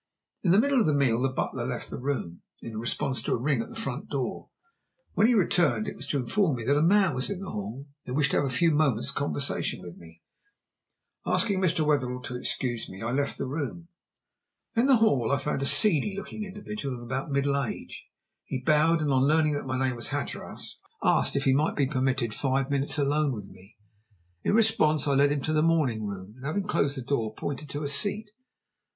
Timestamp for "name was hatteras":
19.77-20.79